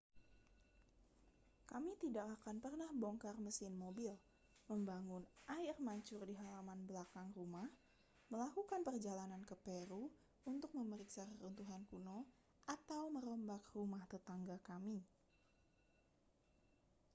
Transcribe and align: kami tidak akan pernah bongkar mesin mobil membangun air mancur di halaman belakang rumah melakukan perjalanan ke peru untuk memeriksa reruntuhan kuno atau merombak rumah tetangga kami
kami 1.71 1.91
tidak 2.03 2.25
akan 2.41 2.55
pernah 2.65 2.89
bongkar 3.01 3.35
mesin 3.45 3.73
mobil 3.83 4.13
membangun 4.69 5.21
air 5.57 5.75
mancur 5.87 6.21
di 6.29 6.33
halaman 6.41 6.79
belakang 6.89 7.27
rumah 7.37 7.69
melakukan 8.33 8.81
perjalanan 8.87 9.41
ke 9.49 9.53
peru 9.65 10.03
untuk 10.51 10.69
memeriksa 10.79 11.21
reruntuhan 11.31 11.83
kuno 11.89 12.17
atau 12.73 13.01
merombak 13.15 13.61
rumah 13.77 14.01
tetangga 14.11 14.57
kami 14.69 14.99